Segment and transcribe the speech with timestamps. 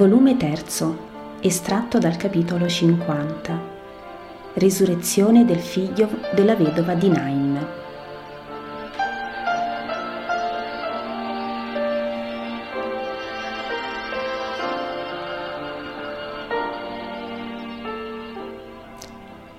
[0.00, 0.64] Volume 3,
[1.40, 3.60] estratto dal capitolo 50.
[4.54, 7.66] Risurrezione del figlio della vedova di Naim.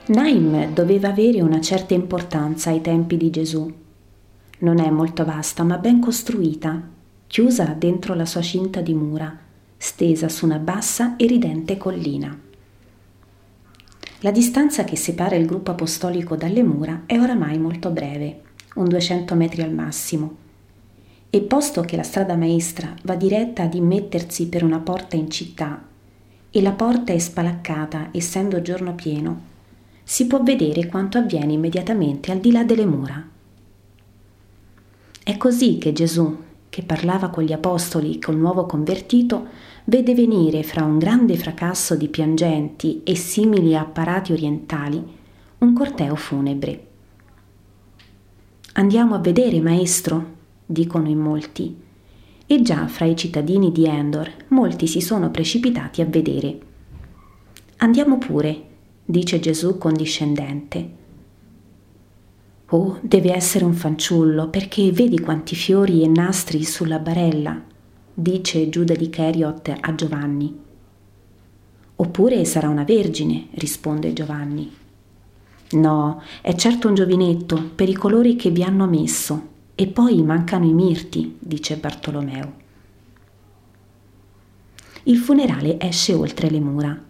[0.07, 3.71] Naim doveva avere una certa importanza ai tempi di Gesù.
[4.57, 6.81] Non è molto vasta, ma ben costruita,
[7.27, 9.49] chiusa dentro la sua cinta di mura
[9.83, 12.39] stesa su una bassa e ridente collina.
[14.19, 18.41] La distanza che separa il gruppo apostolico dalle mura è oramai molto breve,
[18.75, 20.35] un 200 metri al massimo,
[21.31, 25.83] e posto che la strada maestra va diretta ad immettersi per una porta in città
[26.51, 29.41] e la porta è spalaccata essendo giorno pieno,
[30.03, 33.27] si può vedere quanto avviene immediatamente al di là delle mura.
[35.23, 39.47] È così che Gesù, che parlava con gli apostoli col nuovo convertito,
[39.83, 45.03] vede venire fra un grande fracasso di piangenti e simili apparati orientali
[45.57, 46.87] un corteo funebre.
[48.75, 50.25] Andiamo a vedere, maestro,
[50.65, 51.75] dicono in molti,
[52.45, 56.59] e già fra i cittadini di Endor molti si sono precipitati a vedere.
[57.77, 58.63] Andiamo pure,
[59.03, 60.99] dice Gesù condiscendente.
[62.73, 67.61] Oh, deve essere un fanciullo, perché vedi quanti fiori e nastri sulla barella,
[68.13, 70.57] dice Giuda di Cheriot a Giovanni.
[71.97, 74.71] Oppure sarà una vergine, risponde Giovanni.
[75.71, 80.63] No, è certo un giovinetto, per i colori che vi hanno messo, e poi mancano
[80.65, 82.53] i mirti, dice Bartolomeo.
[85.03, 87.09] Il funerale esce oltre le mura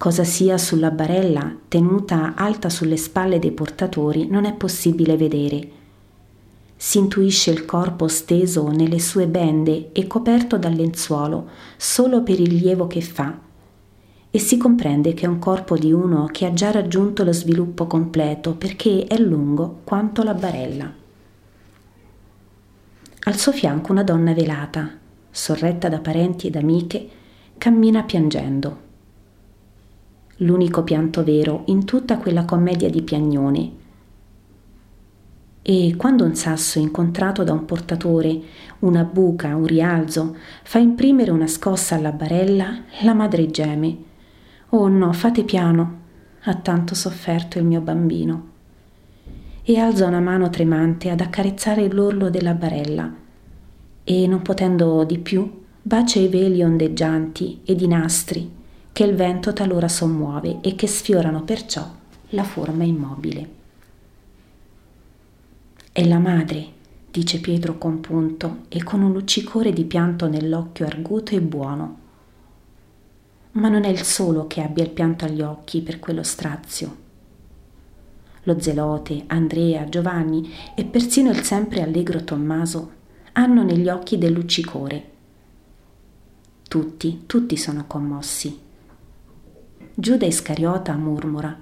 [0.00, 5.70] Cosa sia sulla barella tenuta alta sulle spalle dei portatori non è possibile vedere.
[6.74, 12.48] Si intuisce il corpo steso nelle sue bende e coperto dal lenzuolo solo per il
[12.48, 13.38] rilievo che fa
[14.30, 17.86] e si comprende che è un corpo di uno che ha già raggiunto lo sviluppo
[17.86, 20.90] completo perché è lungo quanto la barella.
[23.24, 24.96] Al suo fianco una donna velata,
[25.30, 27.08] sorretta da parenti ed amiche,
[27.58, 28.88] cammina piangendo
[30.40, 33.78] l'unico pianto vero in tutta quella commedia di piagnoni.
[35.62, 38.40] E quando un sasso incontrato da un portatore,
[38.80, 43.96] una buca, un rialzo, fa imprimere una scossa alla barella, la madre geme.
[44.70, 45.98] Oh no, fate piano,
[46.44, 48.48] ha tanto sofferto il mio bambino.
[49.62, 53.12] E alza una mano tremante ad accarezzare l'orlo della barella.
[54.02, 58.58] E non potendo di più, bacia i veli ondeggianti ed i nastri
[59.00, 61.90] che il vento talora sommuove e che sfiorano perciò
[62.30, 63.48] la forma immobile.
[65.90, 66.66] È la madre,
[67.10, 71.98] dice Pietro compunto e con un luccicore di pianto nell'occhio arguto e buono.
[73.52, 76.96] Ma non è il solo che abbia il pianto agli occhi per quello strazio.
[78.42, 82.90] Lo zelote, Andrea, Giovanni e persino il sempre allegro Tommaso
[83.32, 85.10] hanno negli occhi del luccicore.
[86.68, 88.68] Tutti, tutti sono commossi
[89.92, 91.54] Giuda Iscariota mormora,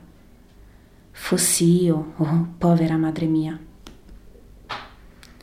[1.11, 3.59] Fossi io, oh povera madre mia.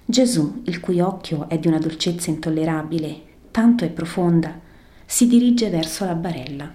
[0.06, 4.60] Gesù, il cui occhio è di una dolcezza intollerabile, tanto è profonda,
[5.04, 6.72] si dirige verso la barella.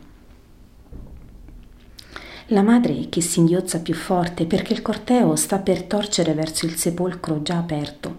[2.49, 6.75] La madre che si inghiozza più forte perché il corteo sta per torcere verso il
[6.75, 8.19] sepolcro già aperto,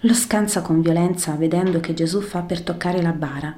[0.00, 3.56] lo scansa con violenza vedendo che Gesù fa per toccare la bara.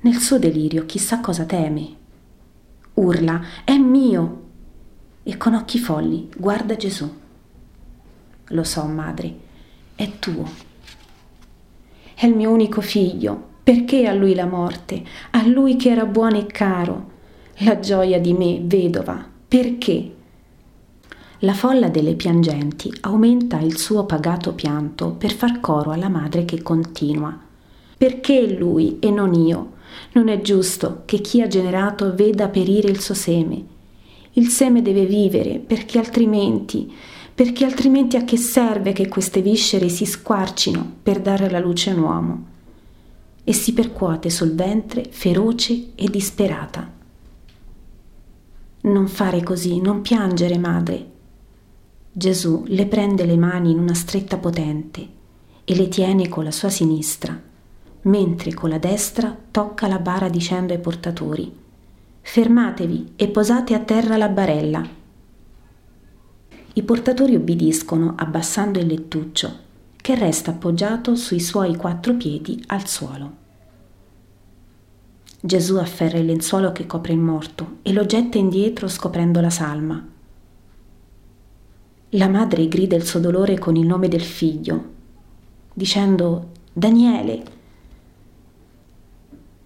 [0.00, 2.02] Nel suo delirio chissà cosa teme,
[2.94, 4.42] urla, è mio!
[5.22, 7.10] E con occhi folli guarda Gesù.
[8.48, 9.34] Lo so, madre,
[9.94, 10.44] è tuo.
[12.14, 13.52] È il mio unico figlio.
[13.64, 15.02] Perché a lui la morte?
[15.30, 17.12] A lui che era buono e caro.
[17.58, 19.26] La gioia di me, vedova.
[19.48, 20.12] Perché?
[21.38, 26.62] La folla delle piangenti aumenta il suo pagato pianto per far coro alla madre che
[26.62, 27.38] continua.
[27.96, 29.72] Perché lui e non io?
[30.12, 33.64] Non è giusto che chi ha generato veda perire il suo seme.
[34.32, 36.92] Il seme deve vivere perché altrimenti,
[37.34, 41.98] perché altrimenti a che serve che queste viscere si squarcino per dare alla luce un
[41.98, 42.46] uomo?
[43.44, 46.90] E si percuote sul ventre feroce e disperata.
[48.82, 51.10] Non fare così, non piangere, madre.
[52.10, 55.08] Gesù le prende le mani in una stretta potente
[55.64, 57.52] e le tiene con la sua sinistra
[58.04, 61.62] mentre con la destra tocca la bara dicendo ai portatori
[62.26, 64.82] Fermatevi e posate a terra la barella.
[66.72, 69.58] I portatori obbediscono abbassando il lettuccio,
[69.94, 73.42] che resta appoggiato sui suoi quattro piedi al suolo.
[75.38, 80.08] Gesù afferra il lenzuolo che copre il morto e lo getta indietro scoprendo la salma.
[82.08, 84.84] La madre grida il suo dolore con il nome del figlio,
[85.74, 87.53] dicendo Daniele.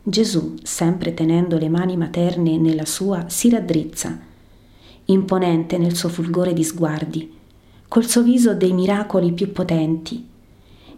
[0.08, 4.18] Gesù, sempre tenendo le mani materne nella sua, si raddrizza,
[5.04, 7.36] imponente nel suo fulgore di sguardi,
[7.86, 10.26] col suo viso dei miracoli più potenti,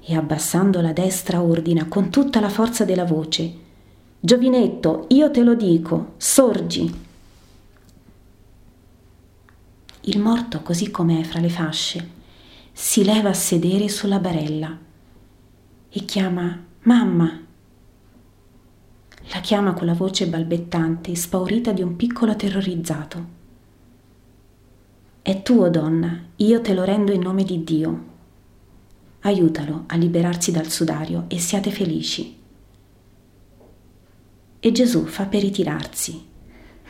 [0.01, 3.55] e abbassando la destra ordina con tutta la forza della voce,
[4.21, 6.95] Giovinetto, io te lo dico, sorgi.
[10.03, 12.09] Il morto, così com'è fra le fasce,
[12.71, 14.79] si leva a sedere sulla barella
[15.89, 17.49] e chiama Mamma.
[19.33, 23.39] La chiama con la voce balbettante, spaurita di un piccolo terrorizzato.
[25.23, 28.05] È tuo, donna, io te lo rendo in nome di Dio.
[29.21, 32.39] Aiutalo a liberarsi dal sudario e siate felici.
[34.59, 36.29] E Gesù fa per ritirarsi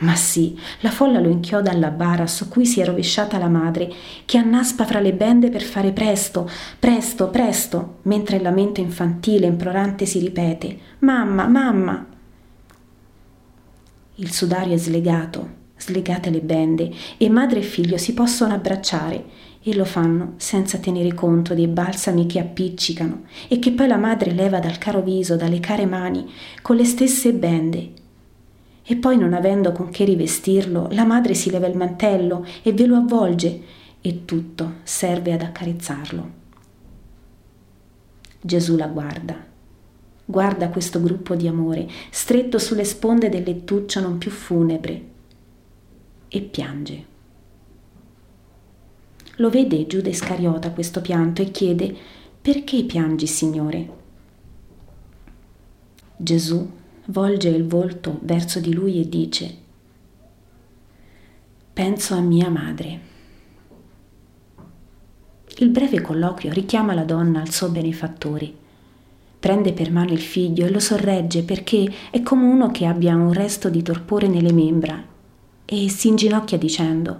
[0.01, 3.91] ma sì, la folla lo inchioda alla bara su cui si è rovesciata la madre,
[4.25, 6.49] che annaspa fra le bende per fare presto,
[6.79, 12.10] presto, presto, mentre il lamento infantile implorante si ripete: Mamma, mamma!
[14.21, 19.25] Il sudario è slegato, slegate le bende, e madre e figlio si possono abbracciare
[19.63, 24.31] e lo fanno senza tenere conto dei balsami che appiccicano e che poi la madre
[24.31, 26.29] leva dal caro viso, dalle care mani,
[26.61, 27.93] con le stesse bende
[28.83, 32.85] e poi non avendo con che rivestirlo, la madre si leva il mantello e ve
[32.85, 33.61] lo avvolge
[34.01, 36.29] e tutto serve ad accarezzarlo.
[38.39, 39.50] Gesù la guarda.
[40.25, 45.03] Guarda questo gruppo di amore, stretto sulle sponde del lettuccio non più funebre,
[46.27, 47.05] e piange.
[49.35, 51.95] Lo vede Giuda Iscariota questo pianto e chiede:
[52.41, 53.89] Perché piangi, Signore?
[56.15, 56.69] Gesù
[57.05, 59.57] volge il volto verso di lui e dice,
[61.73, 62.99] penso a mia madre.
[65.57, 68.60] Il breve colloquio richiama la donna al suo benefattore.
[69.41, 73.33] Prende per mano il figlio e lo sorregge perché è come uno che abbia un
[73.33, 75.03] resto di torpore nelle membra
[75.65, 77.17] e si inginocchia dicendo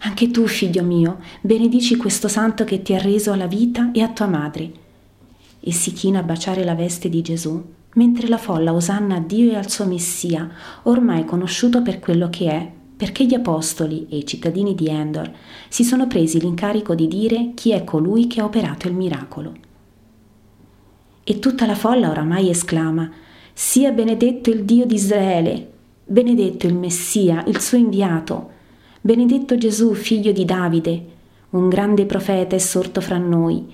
[0.00, 4.10] Anche tu, figlio mio, benedici questo santo che ti ha reso alla vita e a
[4.10, 4.70] tua madre.
[5.60, 9.52] E si china a baciare la veste di Gesù mentre la folla osanna a Dio
[9.52, 10.46] e al suo Messia,
[10.82, 15.32] ormai conosciuto per quello che è, perché gli apostoli e i cittadini di Endor
[15.68, 19.63] si sono presi l'incarico di dire chi è colui che ha operato il miracolo.
[21.24, 23.10] E tutta la folla oramai esclama,
[23.52, 25.70] sia benedetto il Dio di Israele,
[26.04, 28.50] benedetto il Messia, il suo inviato,
[29.00, 31.06] benedetto Gesù, figlio di Davide,
[31.50, 33.66] un grande profeta è sorto fra noi,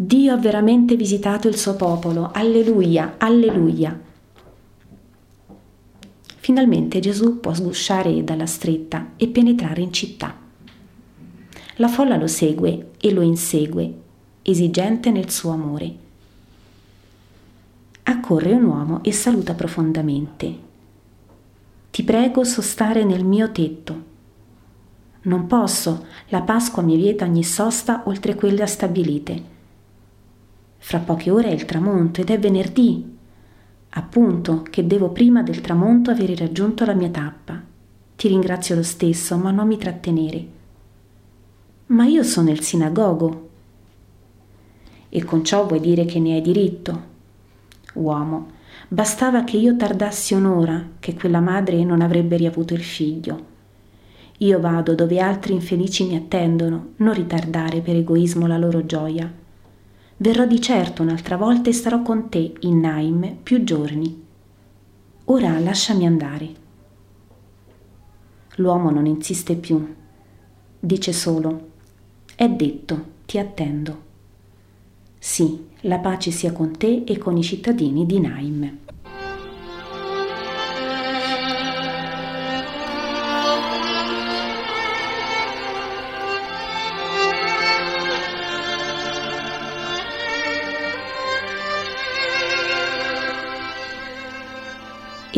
[0.00, 2.30] Dio ha veramente visitato il suo popolo.
[2.32, 4.00] Alleluia, alleluia.
[6.36, 10.36] Finalmente Gesù può sgusciare dalla stretta e penetrare in città.
[11.76, 13.92] La folla lo segue e lo insegue,
[14.42, 16.06] esigente nel suo amore.
[18.10, 20.58] Accorre un uomo e saluta profondamente.
[21.90, 24.02] Ti prego sostare nel mio tetto.
[25.24, 29.42] Non posso, la Pasqua mi vieta ogni sosta oltre quelle stabilite.
[30.78, 33.16] Fra poche ore è il tramonto ed è venerdì.
[33.90, 37.62] Appunto che devo prima del tramonto avere raggiunto la mia tappa.
[38.16, 40.46] Ti ringrazio lo stesso, ma non mi trattenere.
[41.88, 43.48] Ma io sono il sinagogo.
[45.10, 47.16] E con ciò vuoi dire che ne hai diritto?
[47.94, 48.48] Uomo,
[48.88, 53.56] bastava che io tardassi un'ora, che quella madre non avrebbe riavuto il figlio.
[54.38, 59.32] Io vado dove altri infelici mi attendono, non ritardare per egoismo la loro gioia.
[60.16, 64.26] Verrò di certo un'altra volta e starò con te in Naim più giorni.
[65.24, 66.48] Ora lasciami andare.
[68.56, 69.94] L'uomo non insiste più.
[70.80, 71.68] Dice solo,
[72.34, 74.06] è detto, ti attendo.
[75.18, 78.78] Sì, la pace sia con te e con i cittadini di Naim.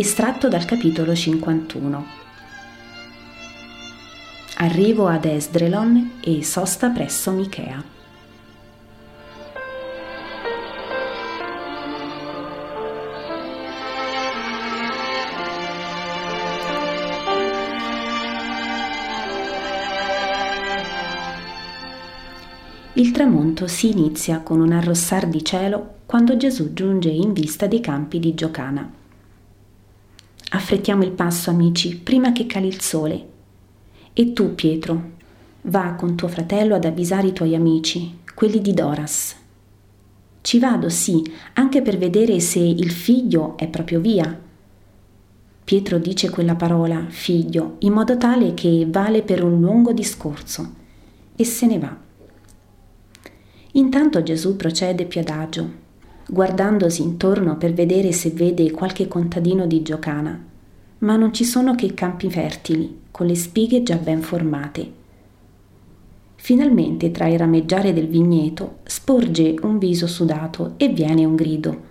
[0.00, 2.06] estratto dal capitolo 51.
[4.56, 7.99] Arrivo ad Esdrelon e sosta presso Michea.
[23.20, 28.18] Tramonto si inizia con un arrossar di cielo quando Gesù giunge in vista dei campi
[28.18, 28.90] di Giocana.
[30.52, 33.28] Affrettiamo il passo, amici, prima che cali il sole.
[34.14, 35.10] E tu, Pietro,
[35.62, 39.36] va con tuo fratello ad avvisare i tuoi amici, quelli di Doras.
[40.40, 41.22] Ci vado, sì,
[41.52, 44.40] anche per vedere se il figlio è proprio via.
[45.62, 50.72] Pietro dice quella parola, figlio, in modo tale che vale per un lungo discorso,
[51.36, 52.08] e se ne va.
[53.72, 55.70] Intanto Gesù procede più adagio,
[56.26, 60.44] guardandosi intorno per vedere se vede qualche contadino di giocana,
[60.98, 64.98] ma non ci sono che campi fertili, con le spighe già ben formate.
[66.34, 71.88] Finalmente, tra il rameggiare del vigneto, sporge un viso sudato e viene un grido.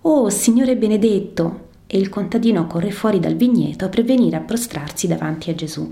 [0.00, 1.64] Oh, Signore benedetto!
[1.86, 5.88] E il contadino corre fuori dal vigneto per venire a prostrarsi davanti a Gesù.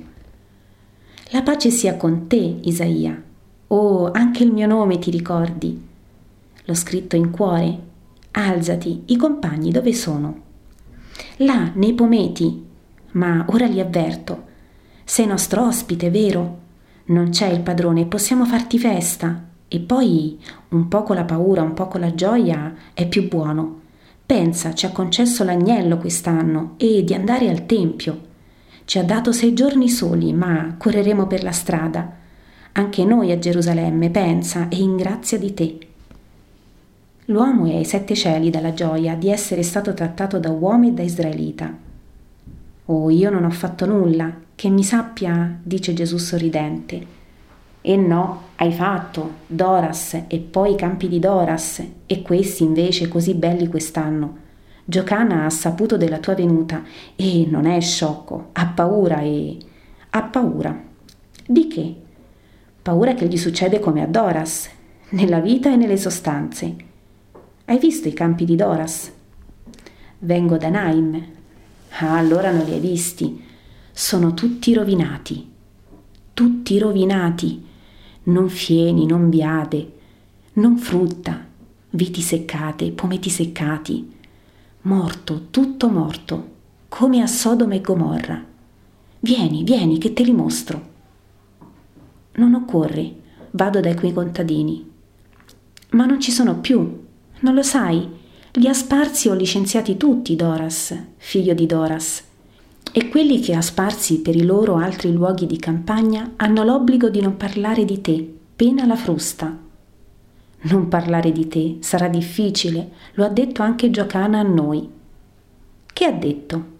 [1.30, 3.23] La pace sia con te, Isaia.
[3.68, 5.88] Oh, anche il mio nome ti ricordi.
[6.64, 7.78] L'ho scritto in cuore.
[8.33, 10.42] Alzati, i compagni dove sono?
[11.38, 12.64] Là, nei pometi.
[13.12, 14.44] Ma ora li avverto.
[15.04, 16.59] Sei nostro ospite, vero?
[17.06, 19.44] Non c'è il padrone, possiamo farti festa.
[19.68, 20.38] E poi
[20.71, 23.80] un po' con la paura, un po' con la gioia è più buono.
[24.25, 28.33] Pensa, ci ha concesso l'agnello quest'anno e di andare al tempio.
[28.85, 32.23] Ci ha dato sei giorni soli, ma correremo per la strada.
[32.76, 35.78] Anche noi a Gerusalemme, pensa, e in grazia di te.
[37.26, 41.02] L'uomo è ai sette cieli dalla gioia di essere stato trattato da uomo e da
[41.02, 41.73] israelita.
[42.87, 47.07] Oh, io non ho fatto nulla, che mi sappia, dice Gesù sorridente.
[47.81, 53.35] E no, hai fatto, Doras e poi i campi di Doras, e questi invece così
[53.35, 54.38] belli quest'anno.
[54.85, 56.83] Giocana ha saputo della tua venuta
[57.14, 59.59] e non è sciocco, ha paura e...
[60.11, 60.76] ha paura.
[61.47, 61.95] Di che?
[62.85, 64.69] Paura che gli succede come a Doras,
[65.12, 66.76] nella vita e nelle sostanze.
[67.64, 69.11] Hai visto i campi di Doras?
[70.19, 71.25] Vengo da Naim,
[72.00, 73.43] Ah, allora non li hai visti.
[73.91, 75.50] Sono tutti rovinati.
[76.35, 77.64] Tutti rovinati.
[78.25, 79.93] Non fieni, non biade,
[80.55, 81.43] non frutta,
[81.88, 84.12] viti seccate, pometi seccati.
[84.83, 86.49] Morto, tutto morto,
[86.88, 88.45] come a Sodoma e Gomorra.
[89.21, 90.93] Vieni, vieni, che te li mostro.
[92.37, 93.14] Non occorre,
[93.53, 94.91] vado dai quei contadini.
[95.91, 97.03] Ma non ci sono più,
[97.41, 98.09] non lo sai?
[98.53, 102.23] Li ha sparsi o licenziati tutti Doras, figlio di Doras,
[102.93, 107.21] e quelli che ha sparsi per i loro altri luoghi di campagna hanno l'obbligo di
[107.21, 109.57] non parlare di te, pena la frusta.
[110.67, 114.88] Non parlare di te sarà difficile, lo ha detto anche Giocana a noi.
[115.93, 116.73] Che ha detto?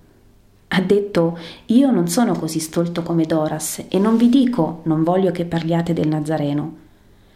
[0.77, 5.31] Ha detto io non sono così stolto come Doras e non vi dico non voglio
[5.31, 6.77] che parliate del Nazareno.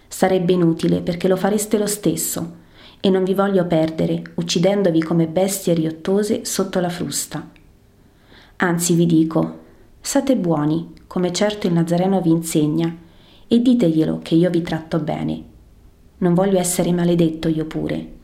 [0.09, 2.57] Sarebbe inutile perché lo fareste lo stesso
[2.99, 7.49] e non vi voglio perdere, uccidendovi come bestie riottose sotto la frusta.
[8.57, 9.59] Anzi vi dico,
[10.01, 12.93] sate buoni, come certo il Nazareno vi insegna,
[13.47, 15.45] e diteglielo che io vi tratto bene.
[16.19, 18.17] Non voglio essere maledetto io pure.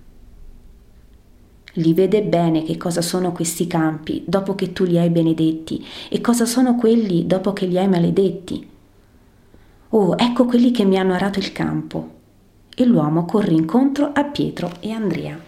[1.74, 6.20] Li vede bene che cosa sono questi campi dopo che tu li hai benedetti e
[6.20, 8.68] cosa sono quelli dopo che li hai maledetti.
[9.90, 12.10] Oh, ecco quelli che mi hanno arato il campo
[12.74, 15.38] e l'uomo corre incontro a Pietro e Andrea.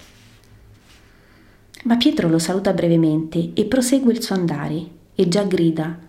[1.84, 6.04] Ma Pietro lo saluta brevemente e prosegue il suo andare e già grida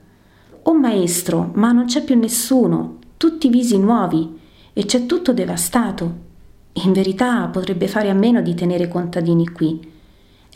[0.70, 4.38] Oh maestro, ma non c'è più nessuno, tutti visi nuovi
[4.74, 6.26] e c'è tutto devastato.
[6.74, 9.96] In verità potrebbe fare a meno di tenere contadini qui.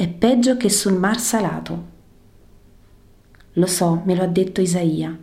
[0.01, 1.86] È peggio che sul mar salato.
[3.53, 5.15] Lo so, me lo ha detto Isaia.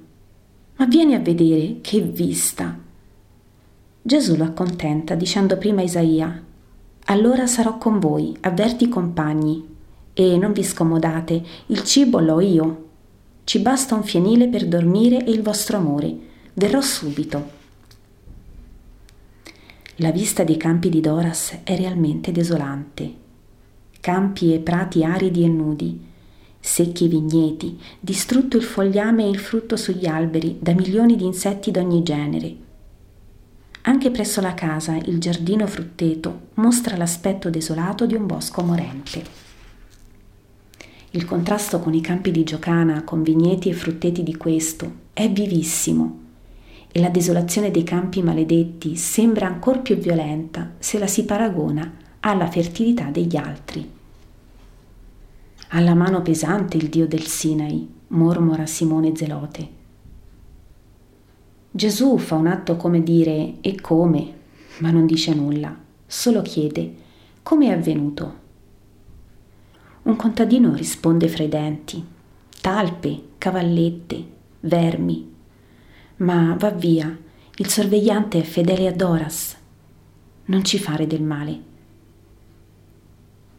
[0.76, 2.78] Ma vieni a vedere che vista.
[4.00, 6.44] Gesù lo accontenta dicendo prima a Isaia,
[7.06, 9.66] Allora sarò con voi, avverti i compagni,
[10.12, 12.88] e non vi scomodate, il cibo l'ho io.
[13.42, 16.16] Ci basta un fienile per dormire e il vostro amore.
[16.52, 17.50] Verrò subito.
[19.96, 23.26] La vista dei campi di Doras è realmente desolante.
[24.08, 26.00] Campi e prati aridi e nudi,
[26.58, 32.02] secchi vigneti, distrutto il fogliame e il frutto sugli alberi da milioni di insetti d'ogni
[32.02, 32.56] genere
[33.82, 39.22] anche presso la casa il giardino frutteto mostra l'aspetto desolato di un bosco morente.
[41.10, 46.20] Il contrasto con i campi di giocana, con vigneti e frutteti di questo, è vivissimo
[46.90, 52.50] e la desolazione dei campi maledetti sembra ancor più violenta se la si paragona alla
[52.50, 53.96] fertilità degli altri.
[55.68, 59.76] Ha la mano pesante il dio del Sinai, mormora Simone Zelote
[61.70, 64.34] Gesù fa un atto come dire e come,
[64.78, 66.94] ma non dice nulla, solo chiede
[67.42, 68.34] come è avvenuto.
[70.02, 72.04] Un contadino risponde fra i denti.
[72.60, 74.26] Talpe, cavallette,
[74.60, 75.34] vermi.
[76.16, 77.16] Ma va via,
[77.56, 79.56] il sorvegliante è fedele a Doras.
[80.46, 81.62] Non ci fare del male.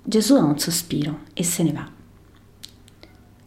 [0.03, 1.98] Gesù ha un sospiro e se ne va.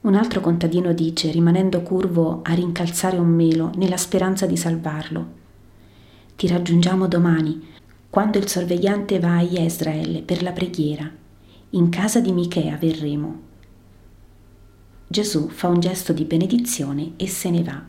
[0.03, 5.27] Un altro contadino dice, rimanendo curvo a rincalzare un melo nella speranza di salvarlo.
[6.35, 7.69] Ti raggiungiamo domani,
[8.11, 11.09] quando il sorvegliante va a Israele per la preghiera.
[11.71, 13.41] In casa di Michea verremo.
[15.07, 17.81] Gesù fa un gesto di benedizione e se ne va.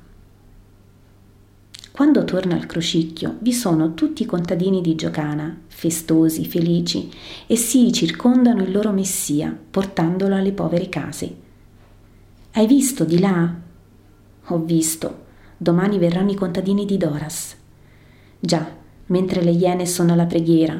[1.91, 7.09] Quando torna al crocicchio vi sono tutti i contadini di Giocana, festosi, felici,
[7.47, 11.41] e si circondano il loro messia, portandolo alle povere case.
[12.55, 13.51] Hai visto di là?
[14.45, 15.23] Ho visto.
[15.57, 17.55] Domani verranno i contadini di Doras.
[18.39, 18.63] Già,
[19.07, 20.79] mentre le iene sono alla preghiera.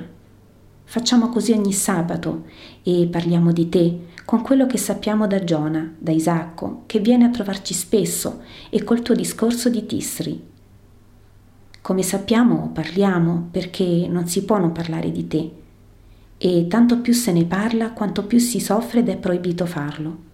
[0.84, 2.44] Facciamo così ogni sabato
[2.84, 7.32] e parliamo di te con quello che sappiamo da Giona, da Isacco, che viene a
[7.32, 10.44] trovarci spesso, e col tuo discorso di Tisri,
[11.82, 15.52] come sappiamo parliamo perché non si può non parlare di te
[16.38, 20.32] e tanto più se ne parla quanto più si soffre ed è proibito farlo.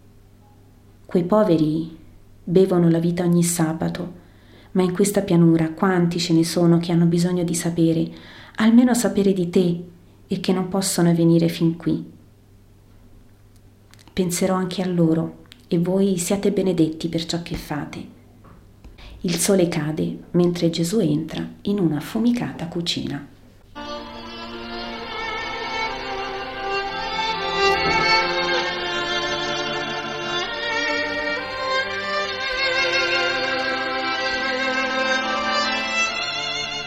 [1.09, 1.97] Quei poveri
[2.43, 4.13] bevono la vita ogni sabato,
[4.73, 8.07] ma in questa pianura quanti ce ne sono che hanno bisogno di sapere,
[8.57, 9.83] almeno sapere di te
[10.27, 12.05] e che non possono venire fin qui.
[14.13, 18.17] Penserò anche a loro e voi siate benedetti per ciò che fate
[19.21, 23.27] il sole cade mentre Gesù entra in una affumicata cucina.